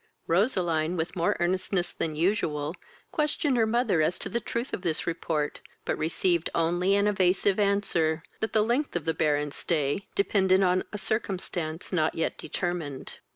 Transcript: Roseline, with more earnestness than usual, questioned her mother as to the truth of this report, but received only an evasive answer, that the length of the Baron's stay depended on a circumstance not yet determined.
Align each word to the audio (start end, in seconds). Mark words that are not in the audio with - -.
Roseline, 0.25 0.97
with 0.97 1.15
more 1.15 1.37
earnestness 1.39 1.93
than 1.93 2.15
usual, 2.15 2.75
questioned 3.11 3.55
her 3.55 3.67
mother 3.67 4.01
as 4.01 4.17
to 4.17 4.29
the 4.29 4.39
truth 4.39 4.73
of 4.73 4.81
this 4.81 5.05
report, 5.05 5.59
but 5.85 5.95
received 5.95 6.49
only 6.55 6.95
an 6.95 7.05
evasive 7.05 7.59
answer, 7.59 8.23
that 8.39 8.51
the 8.51 8.63
length 8.63 8.95
of 8.95 9.05
the 9.05 9.13
Baron's 9.13 9.55
stay 9.57 10.07
depended 10.15 10.63
on 10.63 10.83
a 10.91 10.97
circumstance 10.97 11.93
not 11.93 12.15
yet 12.15 12.35
determined. 12.39 13.19